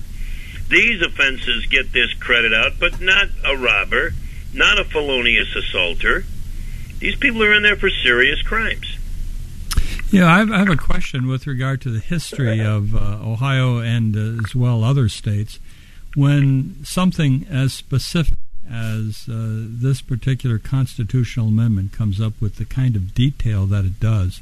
[0.69, 4.13] these offenses get this credit out, but not a robber,
[4.53, 6.25] not a felonious assaulter.
[6.99, 8.99] These people are in there for serious crimes.
[10.11, 13.79] Yeah, I have, I have a question with regard to the history of uh, Ohio
[13.79, 15.59] and uh, as well other states.
[16.17, 18.35] When something as specific
[18.71, 23.99] as uh, this particular constitutional amendment comes up with the kind of detail that it
[23.99, 24.41] does,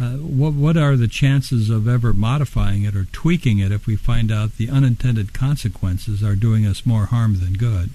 [0.00, 3.96] uh, what what are the chances of ever modifying it or tweaking it if we
[3.96, 7.90] find out the unintended consequences are doing us more harm than good?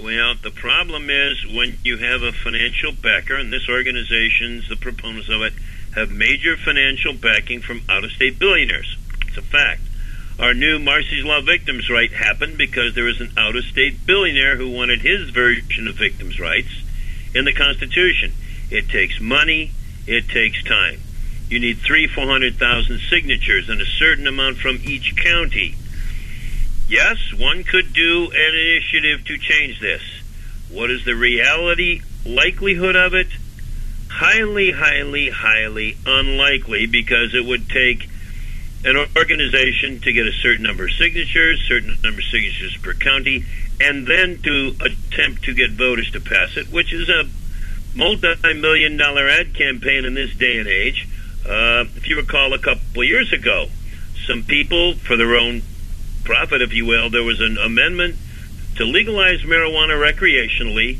[0.00, 5.28] Well, the problem is when you have a financial backer, and this organization's the proponents
[5.28, 5.52] of it
[5.94, 8.96] have major financial backing from out-of-state billionaires.
[9.28, 9.82] It's a fact.
[10.38, 15.00] Our new Marsy's Law victims' right happened because there was an out-of-state billionaire who wanted
[15.00, 16.82] his version of victims' rights
[17.34, 18.32] in the Constitution.
[18.70, 19.70] It takes money.
[20.06, 21.00] It takes time.
[21.48, 25.76] You need three, four hundred thousand signatures and a certain amount from each county.
[26.88, 30.02] Yes, one could do an initiative to change this.
[30.68, 33.28] What is the reality likelihood of it?
[34.10, 38.08] Highly, highly, highly unlikely because it would take
[38.84, 43.44] an organization to get a certain number of signatures, certain number of signatures per county,
[43.80, 47.24] and then to attempt to get voters to pass it, which is a
[47.94, 51.08] multi-million dollar ad campaign in this day and age.
[51.46, 53.66] Uh, if you recall, a couple of years ago,
[54.26, 55.62] some people, for their own
[56.24, 58.16] profit, if you will, there was an amendment
[58.76, 60.98] to legalize marijuana recreationally,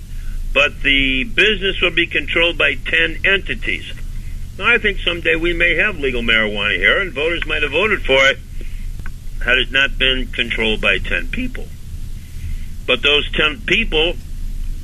[0.52, 3.92] but the business would be controlled by 10 entities.
[4.56, 8.04] Now, I think someday we may have legal marijuana here, and voters might have voted
[8.04, 8.38] for it
[9.44, 11.66] had it not been controlled by 10 people.
[12.86, 14.14] But those 10 people,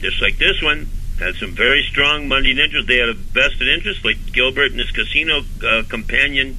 [0.01, 0.89] just like this one,
[1.21, 2.89] had some very strong money interest.
[2.89, 6.57] They had a vested interest, like Gilbert and his casino uh, companion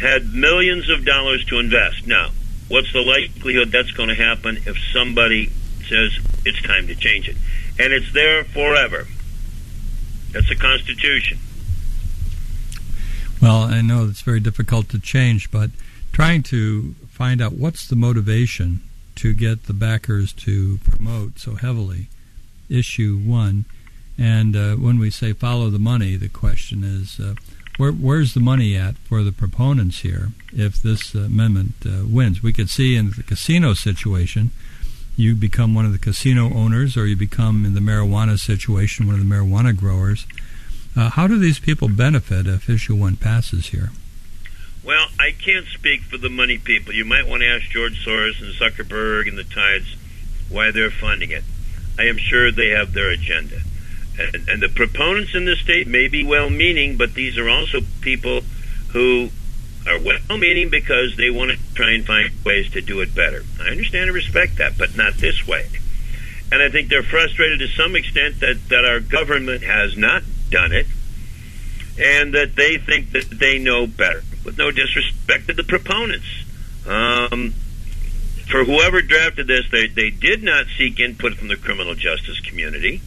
[0.00, 2.06] had millions of dollars to invest.
[2.06, 2.30] Now,
[2.68, 5.50] what's the likelihood that's going to happen if somebody
[5.88, 7.36] says it's time to change it?
[7.78, 9.06] And it's there forever.
[10.32, 11.38] That's the Constitution.
[13.40, 15.70] Well, I know it's very difficult to change, but
[16.12, 18.80] trying to find out what's the motivation
[19.16, 22.08] to get the backers to promote so heavily
[22.68, 23.64] issue one.
[24.18, 27.34] And uh, when we say follow the money, the question is uh,
[27.76, 32.42] where, where's the money at for the proponents here if this amendment uh, wins?
[32.42, 34.50] We could see in the casino situation,
[35.16, 39.16] you become one of the casino owners, or you become in the marijuana situation one
[39.16, 40.26] of the marijuana growers.
[40.96, 43.90] Uh, how do these people benefit if issue one passes here?
[44.82, 46.94] Well, I can't speak for the money people.
[46.94, 49.96] You might want to ask George Soros and Zuckerberg and the Tides
[50.48, 51.44] why they're funding it.
[51.98, 53.60] I am sure they have their agenda.
[54.18, 57.80] And, and the proponents in the state may be well meaning, but these are also
[58.00, 58.42] people
[58.92, 59.30] who
[59.86, 63.44] are well meaning because they want to try and find ways to do it better.
[63.60, 65.68] I understand and respect that, but not this way.
[66.50, 70.72] And I think they're frustrated to some extent that, that our government has not done
[70.72, 70.86] it
[71.98, 76.26] and that they think that they know better, with no disrespect to the proponents.
[76.86, 77.54] Um,
[78.50, 83.00] for whoever drafted this, they, they did not seek input from the criminal justice community,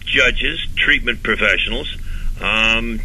[0.00, 1.94] judges, treatment professionals.
[2.40, 3.00] Um,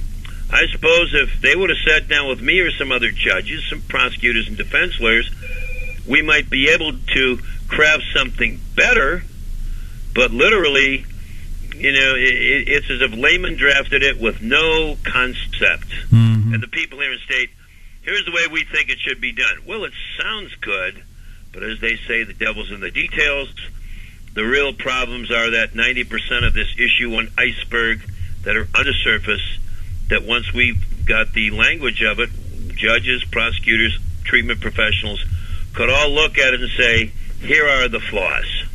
[0.49, 3.81] I suppose if they would have sat down with me or some other judges, some
[3.81, 5.29] prosecutors and defense lawyers,
[6.07, 9.23] we might be able to craft something better.
[10.15, 11.05] But literally,
[11.77, 15.89] you know, it, it's as if layman drafted it with no concept.
[16.11, 16.53] Mm-hmm.
[16.53, 17.49] And the people here in state,
[18.01, 19.59] here's the way we think it should be done.
[19.65, 21.03] Well, it sounds good,
[21.51, 23.53] but as they say, the devil's in the details.
[24.33, 28.01] The real problems are that 90% of this issue on iceberg
[28.43, 29.57] that are under surface,
[30.09, 32.29] that once we've got the language of it,
[32.75, 35.23] judges, prosecutors, treatment professionals
[35.73, 38.66] could all look at it and say, here are the flaws.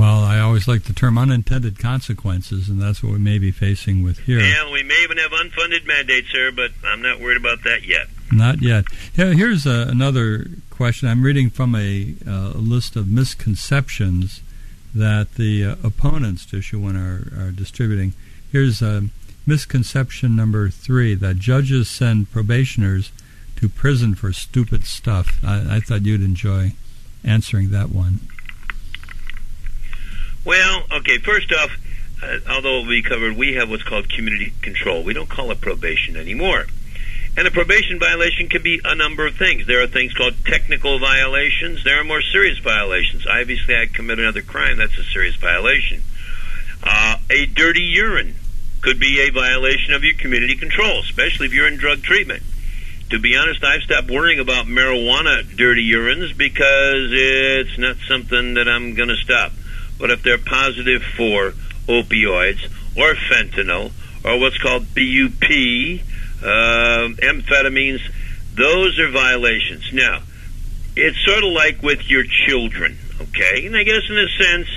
[0.00, 4.02] Well, I always like the term unintended consequences, and that's what we may be facing
[4.02, 4.40] with here.
[4.40, 8.06] And we may even have unfunded mandates, sir, but I'm not worried about that yet.
[8.32, 8.86] Not yet.
[9.12, 11.06] Here's a, another question.
[11.06, 14.40] I'm reading from a, uh, list of misconceptions
[14.94, 18.14] that the uh, opponents to issue one are, are distributing.
[18.50, 19.02] Here's uh,
[19.46, 23.12] misconception number three that judges send probationers
[23.56, 25.44] to prison for stupid stuff.
[25.44, 26.72] I, I thought you'd enjoy
[27.22, 28.20] answering that one.
[30.44, 31.70] Well, okay, first off,
[32.22, 35.02] uh, although we covered, we have what's called community control.
[35.02, 36.66] We don't call it probation anymore.
[37.36, 39.66] And a probation violation can be a number of things.
[39.66, 41.84] There are things called technical violations.
[41.84, 43.26] There are more serious violations.
[43.26, 44.78] Obviously, I commit another crime.
[44.78, 46.02] That's a serious violation.
[46.82, 48.34] Uh, a dirty urine
[48.80, 52.42] could be a violation of your community control, especially if you're in drug treatment.
[53.10, 58.68] To be honest, I've stopped worrying about marijuana dirty urines because it's not something that
[58.68, 59.52] I'm going to stop.
[60.00, 61.52] But if they're positive for
[61.86, 62.64] opioids
[62.96, 63.92] or fentanyl
[64.24, 65.44] or what's called BUP,
[66.42, 68.00] uh, amphetamines,
[68.54, 69.92] those are violations.
[69.92, 70.22] Now,
[70.96, 73.66] it's sort of like with your children, okay?
[73.66, 74.68] And I guess in a sense,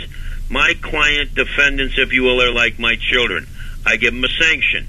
[0.49, 3.47] my client defendants, if you will, are like my children.
[3.85, 4.87] I give them a sanction.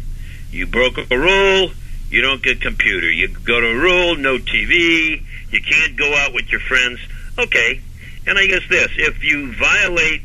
[0.51, 1.71] You broke a rule,
[2.11, 3.11] you don't get computer.
[3.11, 5.23] You go to a rule, no TV.
[5.51, 7.01] You can't go out with your friends.
[7.39, 7.81] Okay.
[8.27, 10.23] And I guess this: if you violate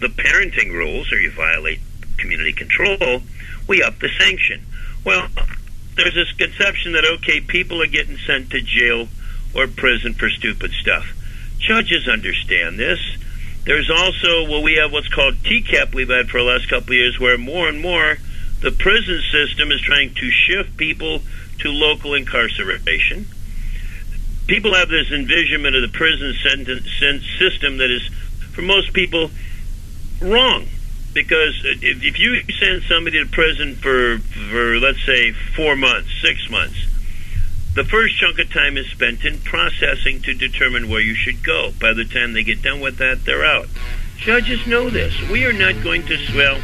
[0.00, 1.80] the parenting rules or you violate
[2.16, 3.22] community control,
[3.66, 4.62] we up the sanction.
[5.04, 5.28] Well,
[5.96, 9.08] there's this conception that okay, people are getting sent to jail
[9.54, 11.06] or prison for stupid stuff.
[11.58, 13.00] Judges understand this.
[13.64, 16.94] There's also well, we have what's called TCAP we've had for the last couple of
[16.94, 18.18] years, where more and more
[18.60, 21.22] the prison system is trying to shift people
[21.60, 23.26] to local incarceration.
[24.48, 26.88] People have this envisionment of the prison sentence,
[27.38, 28.08] system that is,
[28.52, 29.30] for most people,
[30.20, 30.66] wrong.
[31.12, 36.76] Because if, you send somebody to prison for, for, let's say, four months, six months,
[37.74, 41.72] the first chunk of time is spent in processing to determine where you should go.
[41.78, 43.68] By the time they get done with that, they're out.
[44.16, 45.14] Judges know this.
[45.28, 46.60] We are not going to, well,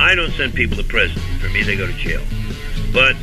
[0.00, 1.22] I don't send people to prison.
[1.38, 2.22] For me, they go to jail.
[2.92, 3.16] But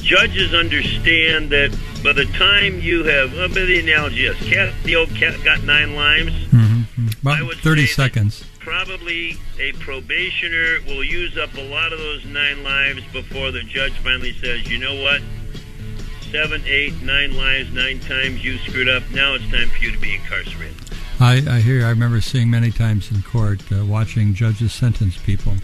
[0.00, 1.76] judges understand that
[2.06, 5.96] by the time you have, by the analogy is, cat, the old cat got nine
[5.96, 6.30] lives.
[6.30, 7.08] Mm-hmm.
[7.20, 8.44] About 30 seconds.
[8.60, 13.92] Probably a probationer will use up a lot of those nine lives before the judge
[14.04, 15.20] finally says, you know what?
[16.30, 19.02] Seven, eight, nine lives, nine times you screwed up.
[19.10, 20.76] Now it's time for you to be incarcerated.
[21.18, 21.84] I, I hear.
[21.84, 25.54] I remember seeing many times in court, uh, watching judges sentence people,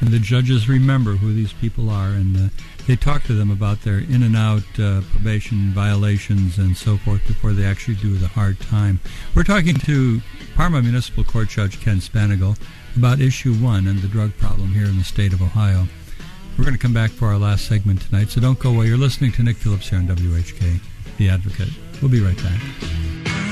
[0.00, 2.48] and the judges remember who these people are, and uh,
[2.86, 7.26] they talk to them about their in and out uh, probation violations and so forth
[7.26, 9.00] before they actually do the hard time.
[9.34, 10.20] We're talking to
[10.54, 12.58] Parma Municipal Court Judge Ken Spanagel
[12.96, 15.86] about issue one and the drug problem here in the state of Ohio.
[16.58, 18.86] We're going to come back for our last segment tonight, so don't go away.
[18.86, 20.80] You're listening to Nick Phillips here on WHK,
[21.16, 21.72] The Advocate.
[22.02, 23.51] We'll be right back.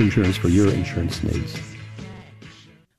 [0.00, 1.71] Insurance for your insurance needs.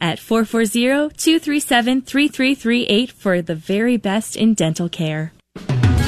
[0.00, 5.32] At 440-237-3338 for the very best in dental care.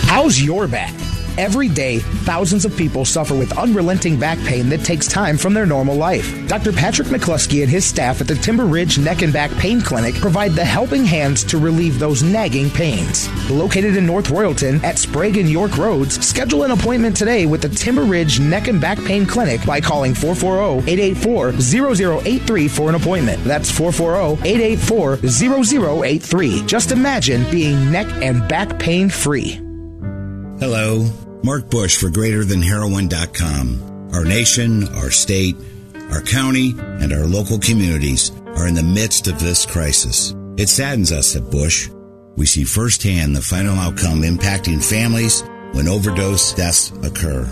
[0.05, 0.95] How's your back?
[1.39, 5.65] Every day, thousands of people suffer with unrelenting back pain that takes time from their
[5.65, 6.47] normal life.
[6.47, 6.73] Dr.
[6.73, 10.53] Patrick McCluskey and his staff at the Timber Ridge Neck and Back Pain Clinic provide
[10.53, 13.31] the helping hands to relieve those nagging pains.
[13.51, 17.71] Located in North Royalton at Sprague and York Roads, schedule an appointment today with the
[17.71, 23.43] Timber Ridge Neck and Back Pain Clinic by calling 440-884-0083 for an appointment.
[23.45, 26.69] That's 440-884-0083.
[26.69, 29.59] Just imagine being neck and back pain free.
[30.63, 31.11] Hello,
[31.43, 34.11] Mark Busch for GreaterThanHeroin.com.
[34.15, 35.57] Our nation, our state,
[36.13, 40.37] our county, and our local communities are in the midst of this crisis.
[40.57, 41.89] It saddens us at Busch.
[42.37, 45.43] We see firsthand the final outcome impacting families
[45.73, 47.45] when overdose deaths occur.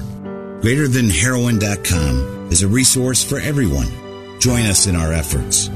[0.60, 3.90] GreaterThanHeroin.com is a resource for everyone.
[4.38, 5.68] Join us in our efforts.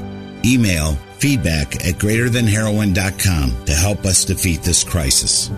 [0.45, 5.51] Email feedback at greaterthanheroin.com to help us defeat this crisis.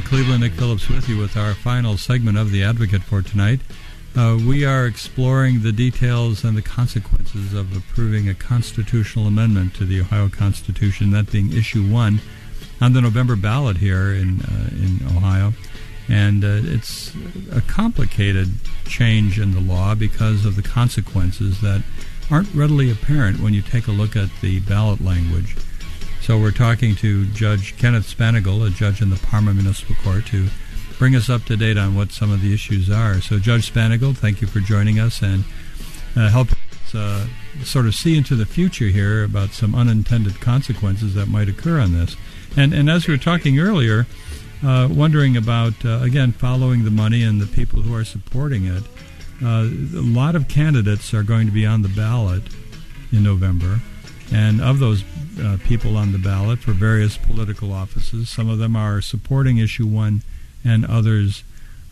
[0.00, 0.40] Back, Cleveland.
[0.40, 3.60] Nick Phillips with you with our final segment of The Advocate for tonight.
[4.16, 9.84] Uh, we are exploring the details and the consequences of approving a constitutional amendment to
[9.84, 12.20] the Ohio Constitution, that being issue one,
[12.80, 15.52] on the November ballot here in uh, in Ohio.
[16.08, 17.14] And uh, it's
[17.52, 18.48] a complicated
[18.86, 21.84] change in the law because of the consequences that
[22.32, 25.54] aren't readily apparent when you take a look at the ballot language.
[26.24, 30.48] So we're talking to Judge Kenneth Spanagel, a judge in the Parma Municipal Court, to
[30.98, 33.20] bring us up to date on what some of the issues are.
[33.20, 35.44] So, Judge Spanagel, thank you for joining us and
[36.16, 37.26] uh, help us uh,
[37.62, 41.92] sort of see into the future here about some unintended consequences that might occur on
[41.92, 42.16] this.
[42.56, 44.06] And, and as we were talking earlier,
[44.64, 48.84] uh, wondering about, uh, again, following the money and the people who are supporting it.
[49.44, 52.44] Uh, a lot of candidates are going to be on the ballot
[53.12, 53.80] in November.
[54.32, 55.04] And of those
[55.40, 59.86] uh, people on the ballot for various political offices, some of them are supporting issue
[59.86, 60.22] one,
[60.64, 61.44] and others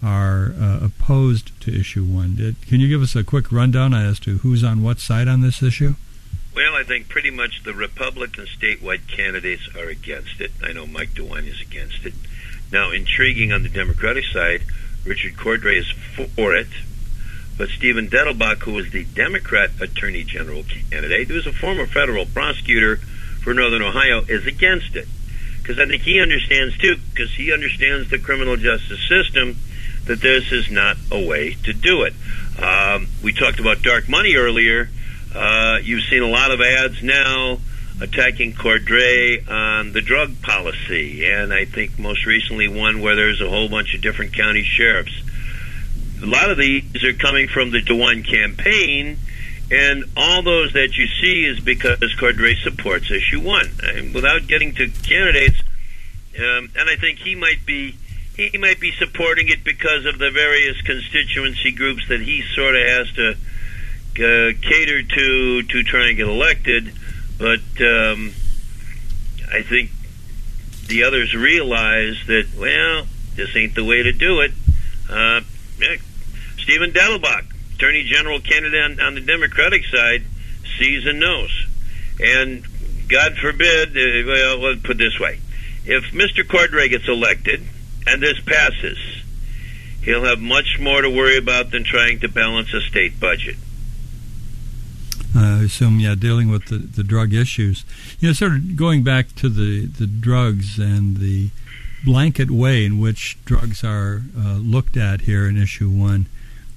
[0.03, 2.37] are uh, opposed to issue one.
[2.37, 5.43] Did, can you give us a quick rundown as to who's on what side on
[5.43, 5.95] this issue?
[6.55, 10.51] Well, I think pretty much the Republican statewide candidates are against it.
[10.63, 12.15] I know Mike DeWine is against it.
[12.71, 14.63] Now, intriguing on the Democratic side,
[15.05, 15.91] Richard Cordray is
[16.37, 16.69] for it,
[17.57, 22.27] but Steven Dettelbach, who was the Democrat Attorney General candidate, who is a former federal
[22.27, 25.07] prosecutor for Northern Ohio, is against it.
[25.59, 29.57] Because I think he understands, too, because he understands the criminal justice system,
[30.07, 32.15] that this is not a way to do it.
[32.61, 34.89] Um, we talked about dark money earlier.
[35.35, 37.59] Uh, you've seen a lot of ads now
[38.01, 43.49] attacking Cordray on the drug policy, and I think most recently one where there's a
[43.49, 45.23] whole bunch of different county sheriffs
[46.23, 49.19] a lot of these are coming from the DeWine campaign,
[49.71, 53.67] and all those that you see is because Cordray supports issue one.
[53.83, 55.61] And without getting to candidates,
[56.39, 57.97] um, and I think he might be
[58.37, 62.87] he might be supporting it because of the various constituency groups that he sort of
[62.87, 66.93] has to uh, cater to to try and get elected.
[67.39, 68.33] But um,
[69.53, 69.91] I think
[70.87, 74.53] the others realize that, well, this ain't the way to do it.
[75.11, 75.41] Uh,
[75.79, 75.97] yeah.
[76.63, 77.45] Steven Dettelbach,
[77.75, 80.23] Attorney General candidate on, on, the Democratic side,
[80.79, 81.67] sees and knows.
[82.21, 82.65] And
[83.09, 85.41] God forbid, uh, well, let's put this way.
[85.85, 86.45] If Mr.
[86.45, 87.63] Cordray gets elected
[88.07, 88.99] and this passes,
[90.03, 93.57] he'll have much more to worry about than trying to balance a state budget.
[95.35, 97.85] I assume, yeah, dealing with the, the drug issues.
[98.21, 101.51] You know, sort of going back to the, the drugs and the
[102.05, 106.27] blanket way in which drugs are uh, looked at here in issue one.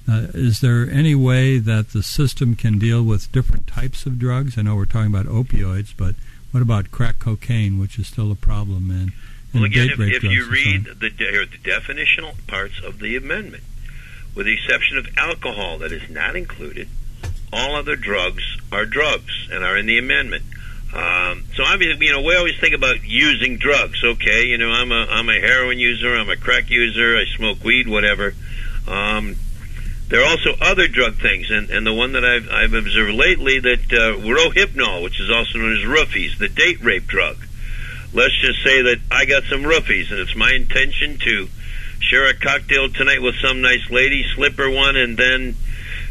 [0.08, 4.56] Uh, is there any way that the system can deal with different types of drugs?
[4.56, 6.14] I know we're talking about opioids, but
[6.52, 8.90] what about crack cocaine, which is still a problem?
[8.90, 9.12] And,
[9.52, 13.64] well, again, if, if you read the, de- the definitional parts of the amendment,
[14.34, 16.88] with the exception of alcohol that is not included,
[17.52, 20.44] all other drugs are drugs and are in the amendment.
[20.94, 24.02] Um, so obviously, you know, we always think about using drugs.
[24.04, 27.62] Okay, you know, I'm a I'm a heroin user, I'm a crack user, I smoke
[27.64, 28.34] weed, whatever.
[28.86, 29.36] Um,
[30.08, 33.58] there are also other drug things, and, and the one that I've, I've observed lately
[33.58, 37.36] that uh, Rohypnol, which is also known as roofies, the date rape drug.
[38.12, 41.48] Let's just say that I got some roofies, and it's my intention to
[41.98, 45.56] share a cocktail tonight with some nice lady, slip her one, and then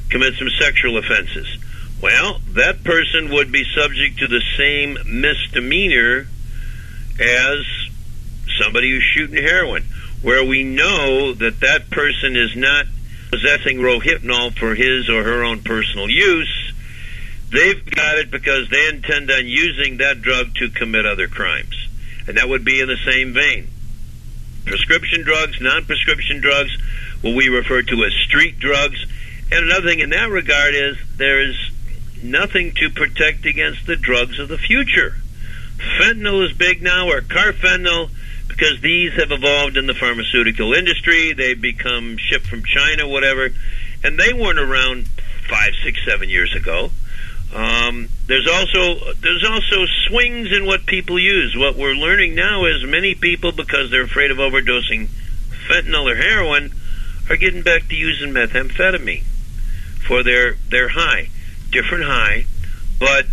[0.10, 1.58] commit some sexual offenses.
[2.02, 6.28] Well, that person would be subject to the same misdemeanor
[7.20, 7.66] as
[8.62, 9.86] somebody who's shooting heroin,
[10.22, 12.86] where we know that that person is not
[13.36, 16.74] possessing rohypnol for his or her own personal use.
[17.52, 21.76] They've got it because they intend on using that drug to commit other crimes.
[22.28, 23.68] And that would be in the same vein.
[24.66, 26.76] Prescription drugs, non prescription drugs,
[27.22, 29.06] what we refer to as street drugs.
[29.52, 31.56] And another thing in that regard is there is
[32.24, 35.16] nothing to protect against the drugs of the future.
[36.00, 38.10] Fentanyl is big now, or carfentanil,
[38.56, 41.34] because these have evolved in the pharmaceutical industry.
[41.34, 43.50] They've become shipped from China, whatever,
[44.04, 45.08] and they weren't around
[45.50, 46.92] five, six, seven years ago.
[47.54, 51.56] Um, there's also there's also swings in what people use.
[51.56, 55.08] What we're learning now is many people, because they're afraid of overdosing
[55.68, 56.74] fentanyl or heroin,
[57.30, 59.24] are getting back to using methamphetamine
[60.08, 61.30] for their their high
[61.76, 62.46] different high,
[63.00, 63.26] but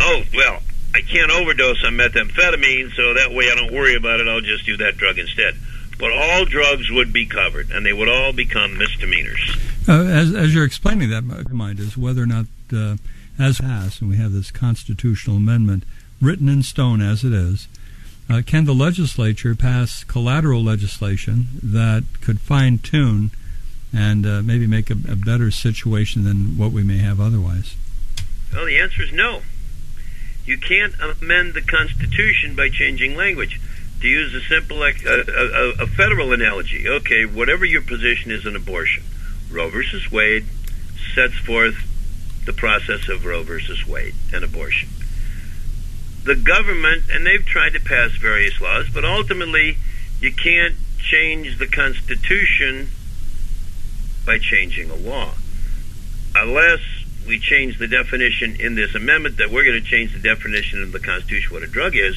[0.00, 0.60] oh well,
[0.94, 4.28] I can't overdose on methamphetamine, so that way I don't worry about it.
[4.28, 5.54] I'll just do that drug instead.
[5.98, 9.56] But all drugs would be covered, and they would all become misdemeanors.
[9.88, 12.96] Uh, as, as you're explaining that, my mind is whether or not, uh,
[13.38, 15.84] as passed, and we have this constitutional amendment
[16.20, 17.68] written in stone as it is,
[18.30, 23.30] uh, can the legislature pass collateral legislation that could fine tune
[23.94, 27.74] and uh, maybe make a, a better situation than what we may have otherwise?
[28.52, 29.42] Well, the answer is no.
[30.44, 33.60] You can't amend the Constitution by changing language.
[34.00, 38.56] To use a simple, a, a, a federal analogy, okay, whatever your position is on
[38.56, 39.04] abortion,
[39.48, 40.46] Roe versus Wade
[41.14, 41.76] sets forth
[42.44, 44.88] the process of Roe versus Wade and abortion.
[46.24, 49.76] The government, and they've tried to pass various laws, but ultimately
[50.20, 52.88] you can't change the Constitution
[54.26, 55.34] by changing a law.
[56.34, 56.80] Unless
[57.26, 60.92] we change the definition in this amendment that we're going to change the definition of
[60.92, 62.16] the Constitution what a drug is,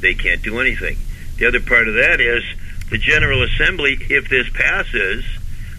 [0.00, 0.98] they can't do anything.
[1.38, 2.44] The other part of that is
[2.90, 5.24] the General Assembly, if this passes,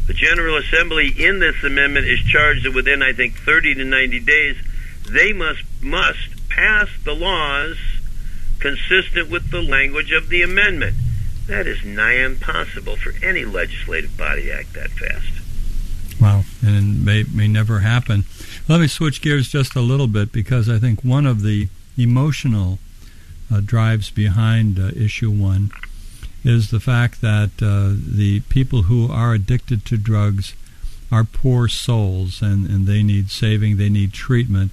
[0.07, 4.19] the General Assembly in this amendment is charged that within, I think, 30 to 90
[4.21, 4.57] days,
[5.09, 7.77] they must must pass the laws
[8.59, 10.95] consistent with the language of the amendment.
[11.47, 15.42] That is nigh impossible for any legislative body to act that fast.
[16.23, 18.23] Wow, and may may never happen.
[18.69, 21.67] Let me switch gears just a little bit because I think one of the
[21.97, 22.79] emotional
[23.53, 25.71] uh, drives behind uh, issue one
[26.45, 30.53] is the fact that uh, the people who are addicted to drugs
[31.11, 34.71] are poor souls and, and they need saving, they need treatment,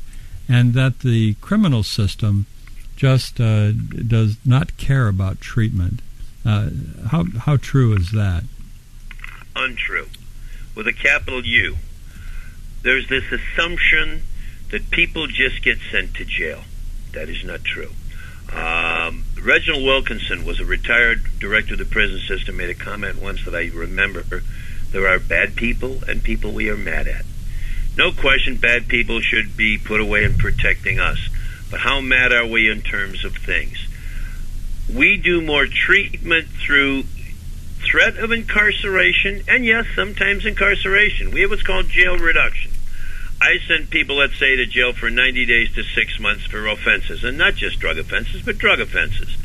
[0.48, 2.46] and that the criminal system
[2.94, 6.00] just uh, does not care about treatment.
[6.46, 6.70] Uh,
[7.08, 8.44] how how true is that?
[9.56, 10.06] Untrue
[10.74, 11.76] with a capital U.
[12.82, 14.22] There's this assumption
[14.70, 16.62] that people just get sent to jail.
[17.12, 17.90] That is not true.
[18.52, 23.44] Um, Reginald Wilkinson was a retired director of the prison system, made a comment once
[23.44, 24.42] that I remember.
[24.90, 27.24] There are bad people and people we are mad at.
[27.96, 31.28] No question, bad people should be put away in protecting us.
[31.70, 33.86] But how mad are we in terms of things?
[34.92, 37.04] We do more treatment through
[37.90, 41.30] threat of incarceration, and yes, sometimes incarceration.
[41.30, 42.70] We have what's called jail reduction.
[43.40, 47.24] I send people, let's say, to jail for 90 days to six months for offenses,
[47.24, 49.36] and not just drug offenses, but drug offenses.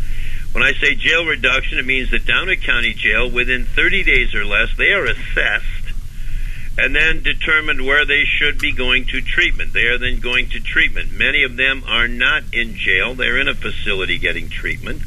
[0.52, 4.46] When I say jail reduction, it means that Downard County Jail, within 30 days or
[4.46, 5.86] less, they are assessed
[6.78, 9.72] and then determined where they should be going to treatment.
[9.72, 11.12] They are then going to treatment.
[11.12, 15.02] Many of them are not in jail, they're in a facility getting treatment.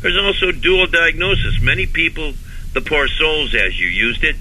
[0.00, 1.60] There's also dual diagnosis.
[1.62, 2.34] Many people,
[2.72, 4.36] the poor souls as you used it,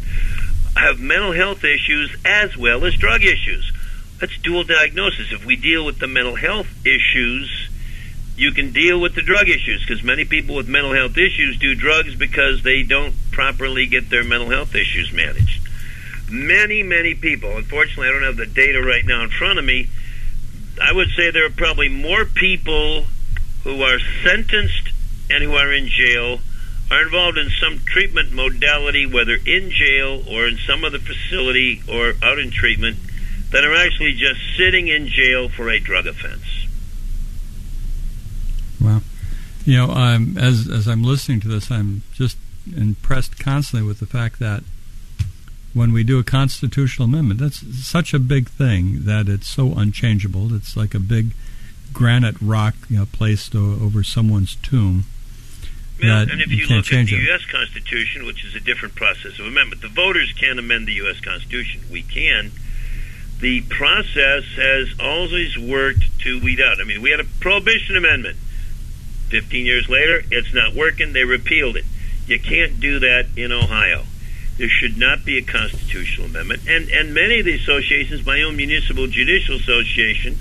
[0.76, 3.72] have mental health issues as well as drug issues.
[4.20, 5.32] That's dual diagnosis.
[5.32, 7.70] If we deal with the mental health issues,
[8.38, 11.76] you can deal with the drug issues because many people with mental health issues do
[11.76, 15.68] drugs because they don't properly get their mental health issues managed.
[16.32, 19.90] Many, many people, unfortunately, I don't have the data right now in front of me.
[20.82, 23.06] I would say there are probably more people
[23.64, 24.90] who are sentenced
[25.30, 26.40] and who are in jail
[26.92, 32.14] are involved in some treatment modality, whether in jail or in some other facility or
[32.22, 32.98] out in treatment,
[33.52, 36.68] that are actually just sitting in jail for a drug offense.
[38.80, 39.02] Wow.
[39.66, 39.92] You know,
[40.38, 42.38] as as I'm listening to this, I'm just
[42.76, 44.64] impressed constantly with the fact that
[45.74, 50.54] when we do a constitutional amendment, that's such a big thing that it's so unchangeable.
[50.54, 51.32] It's like a big
[51.94, 55.06] granite rock you know, placed over someone's tomb.
[56.02, 57.24] That and if you you, look at the it.
[57.30, 57.46] U.S.
[57.46, 61.20] Constitution, which is a different process of amendment, the voters can't amend the U.S.
[61.20, 61.82] Constitution.
[61.92, 62.52] We can.
[63.40, 66.80] The process has always worked to weed out.
[66.80, 68.38] I mean, we had a prohibition amendment.
[69.30, 71.14] Fifteen years later, it's not working.
[71.14, 71.86] They repealed it.
[72.28, 74.04] You can't do that in Ohio.
[74.58, 76.64] There should not be a constitutional amendment.
[76.68, 80.38] And and many of the associations, my own municipal judicial association,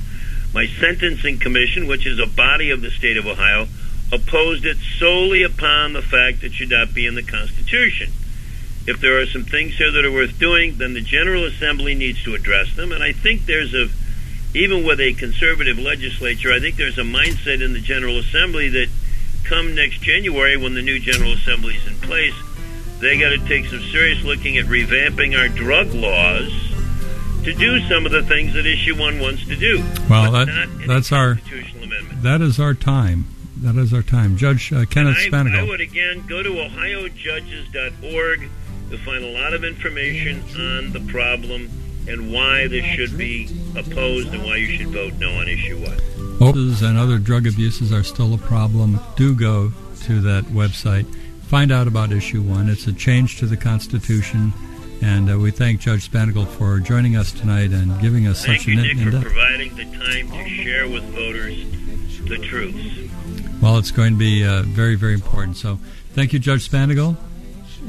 [0.53, 3.67] my sentencing commission, which is a body of the state of Ohio,
[4.13, 8.11] opposed it solely upon the fact it should not be in the Constitution.
[8.87, 12.23] If there are some things here that are worth doing, then the General Assembly needs
[12.25, 12.93] to address them.
[12.93, 13.89] And I think there's a,
[14.55, 18.89] even with a conservative legislature, I think there's a mindset in the General Assembly that
[19.45, 22.35] come next January when the new General Assembly is in place,
[23.01, 26.51] they got to take some serious looking at revamping our drug laws
[27.45, 29.83] to do some of the things that issue one wants to do.
[30.09, 32.23] Well, that, not in a that's our constitutional amendment.
[32.23, 33.27] that is our time.
[33.63, 34.37] That is our time.
[34.37, 38.49] Judge uh, Kenneth I, I would again go to ohiojudges.org.
[38.89, 41.69] You'll find a lot of information on the problem
[42.09, 45.99] and why this should be opposed and why you should vote no on issue one.
[46.39, 48.99] Overdoses and other drug abuses are still a problem.
[49.17, 49.73] Do go
[50.05, 51.07] to that website.
[51.45, 52.69] Find out about issue one.
[52.69, 54.53] It's a change to the Constitution.
[55.03, 58.69] And uh, we thank Judge Spanagel for joining us tonight and giving us Thank such
[58.69, 59.25] you, an Nick, for in-depth.
[59.25, 61.65] providing the time to share with voters
[62.29, 62.77] the truth.
[63.61, 65.57] Well, it's going to be uh, very, very important.
[65.59, 65.79] So,
[66.15, 67.17] thank you, Judge Spanagel,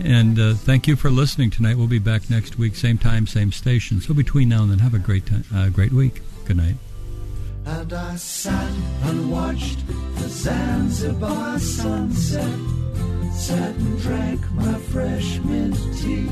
[0.04, 1.78] and uh, thank you for listening tonight.
[1.78, 4.02] We'll be back next week, same time, same station.
[4.02, 6.22] So, between now and then, have a great time, uh, great week.
[6.46, 6.76] Good night.
[7.66, 8.72] And I sat
[9.04, 12.60] and watched the Zanzibar sunset.
[13.34, 16.26] Sat and drank my fresh mint tea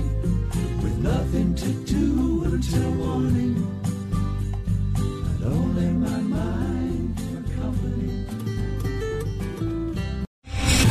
[0.83, 3.55] with nothing to do until morning.
[4.95, 6.78] And only my mind